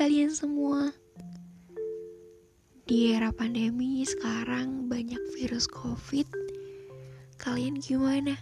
[0.00, 0.96] kalian semua.
[2.88, 6.24] Di era pandemi sekarang banyak virus COVID.
[7.36, 8.38] Kalian gimana?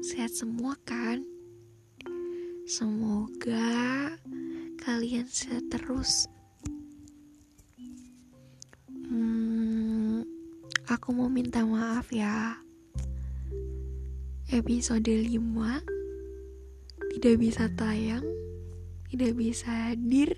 [0.00, 1.22] Sehat semua kan?
[2.64, 4.10] Semoga
[4.80, 6.26] kalian sehat terus.
[8.90, 10.24] Hmm,
[10.88, 12.58] aku mau minta maaf ya.
[14.48, 18.24] Episode 5 tidak bisa tayang
[19.14, 20.34] tidak bisa hadir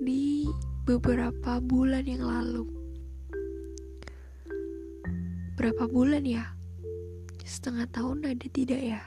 [0.00, 0.48] di
[0.88, 2.64] beberapa bulan yang lalu.
[5.60, 6.56] Berapa bulan ya?
[7.44, 9.02] Setengah tahun ada tidak ya?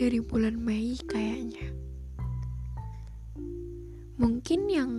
[0.00, 1.76] Dari bulan Mei kayaknya.
[4.16, 4.92] Mungkin yang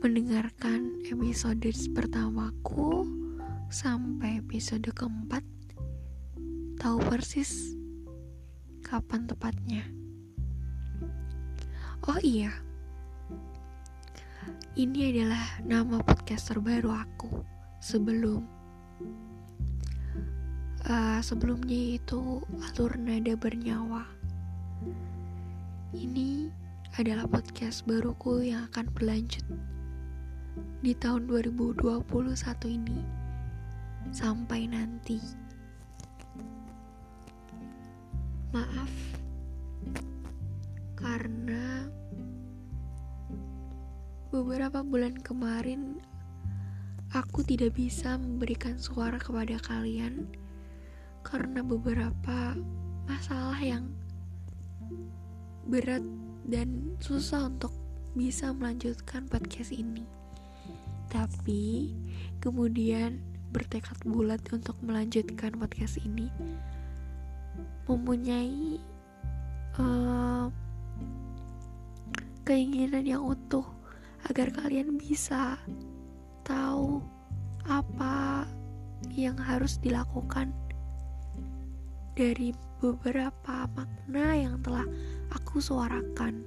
[0.00, 3.04] mendengarkan episode pertamaku
[3.68, 5.44] sampai episode keempat
[6.80, 7.76] tahu persis
[8.80, 10.03] kapan tepatnya.
[12.04, 12.52] Oh iya,
[14.76, 17.32] ini adalah nama podcast terbaru aku
[17.80, 18.44] sebelum
[20.84, 24.04] uh, sebelumnya itu alur nada bernyawa.
[25.96, 26.52] Ini
[27.00, 29.48] adalah podcast baruku yang akan berlanjut
[30.84, 32.04] di tahun 2021
[32.68, 33.00] ini
[34.12, 35.24] sampai nanti.
[38.52, 38.92] Maaf
[41.04, 41.73] karena
[44.34, 46.02] beberapa bulan kemarin
[47.14, 50.26] aku tidak bisa memberikan suara kepada kalian
[51.22, 52.58] karena beberapa
[53.06, 53.94] masalah yang
[55.70, 56.02] berat
[56.50, 57.70] dan susah untuk
[58.18, 60.02] bisa melanjutkan podcast ini.
[61.14, 61.94] Tapi
[62.42, 63.22] kemudian
[63.54, 66.26] bertekad bulat untuk melanjutkan podcast ini
[67.86, 68.82] mempunyai
[69.78, 70.50] uh,
[72.42, 73.73] keinginan yang utuh
[74.30, 75.60] agar kalian bisa
[76.44, 77.00] tahu
[77.64, 78.44] apa
[79.12, 80.52] yang harus dilakukan
[82.14, 84.86] dari beberapa makna yang telah
[85.32, 86.44] aku suarakan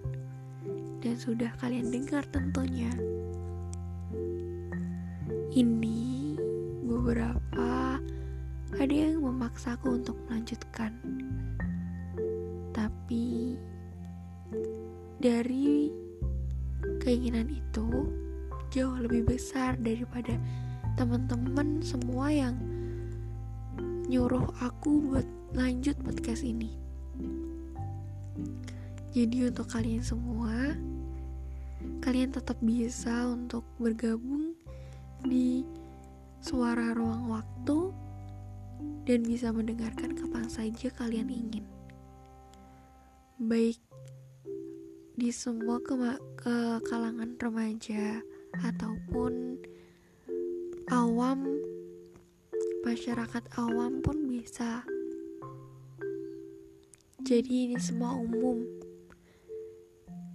[1.01, 2.89] dan sudah kalian dengar tentunya.
[5.57, 6.37] Ini
[6.85, 7.97] beberapa
[8.77, 10.93] ada yang memaksaku untuk melanjutkan
[12.77, 13.57] tapi
[15.17, 15.89] dari
[17.07, 18.11] keinginan itu
[18.67, 20.35] jauh lebih besar daripada
[20.99, 22.59] teman-teman semua yang
[24.11, 26.75] nyuruh aku buat lanjut podcast ini.
[29.15, 30.75] Jadi untuk kalian semua,
[32.03, 34.51] kalian tetap bisa untuk bergabung
[35.23, 35.63] di
[36.43, 37.95] suara ruang waktu
[39.07, 41.65] dan bisa mendengarkan kapan saja kalian ingin
[43.39, 43.79] baik
[45.17, 45.97] di semua ke,
[46.37, 48.21] ke kalangan remaja
[48.61, 49.57] ataupun
[50.93, 51.41] awam
[52.85, 54.85] masyarakat awam pun bisa
[57.27, 58.63] jadi ini semua umum.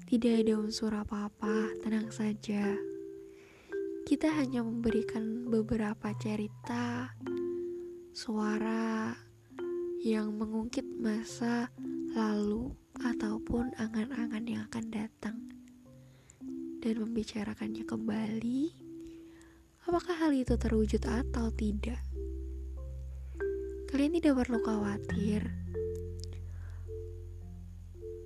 [0.05, 2.77] Tidak ada unsur apa-apa tenang saja.
[4.05, 7.17] Kita hanya memberikan beberapa cerita
[8.13, 9.17] suara
[10.05, 11.73] yang mengungkit masa
[12.13, 15.37] lalu ataupun angan-angan yang akan datang
[16.85, 18.63] dan membicarakannya kembali
[19.89, 22.01] apakah hal itu terwujud atau tidak?
[23.89, 25.43] Kalian tidak perlu khawatir.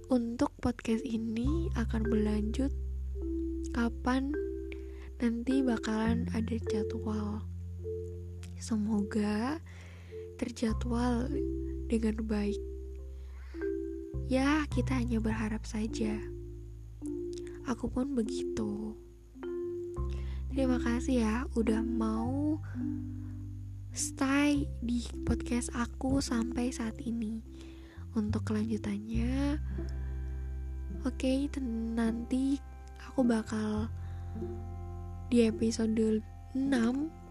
[0.06, 2.71] Untuk podcast ini akan berlanjut
[3.75, 4.31] kapan
[5.19, 7.43] nanti bakalan ada jadwal.
[8.62, 9.59] Semoga
[10.38, 11.27] terjadwal
[11.91, 12.76] dengan baik
[14.27, 16.19] Ya, kita hanya berharap saja.
[17.71, 18.99] Aku pun begitu.
[20.51, 22.59] Terima kasih ya udah mau
[23.95, 27.39] stay di podcast aku sampai saat ini.
[28.19, 29.63] Untuk kelanjutannya,
[31.07, 31.47] oke, okay,
[31.95, 32.59] nanti
[33.07, 33.87] aku bakal
[35.31, 36.19] di episode
[36.51, 36.67] 6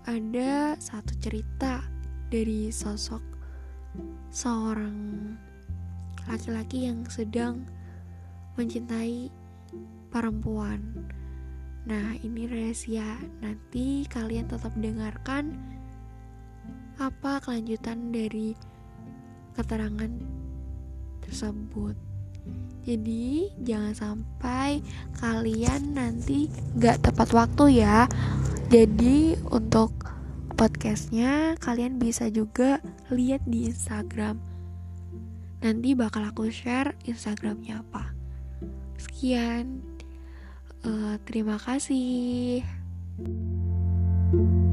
[0.07, 1.83] ada satu cerita
[2.31, 3.23] dari sosok
[4.31, 4.95] seorang
[6.29, 7.65] laki-laki yang sedang
[8.55, 9.29] mencintai
[10.09, 10.81] perempuan.
[11.85, 13.19] Nah, ini rahasia.
[13.43, 15.53] Nanti kalian tetap dengarkan
[16.97, 18.55] apa kelanjutan dari
[19.53, 20.09] keterangan
[21.21, 21.93] tersebut.
[22.85, 24.81] Jadi, jangan sampai
[25.17, 28.05] kalian nanti gak tepat waktu ya.
[28.69, 29.93] Jadi, untuk
[30.55, 32.79] podcastnya kalian bisa juga
[33.11, 34.54] lihat di Instagram
[35.65, 38.13] Nanti bakal aku share Instagramnya apa.
[39.01, 39.81] Sekian,
[40.85, 42.61] uh, terima kasih.
[44.35, 44.64] thank you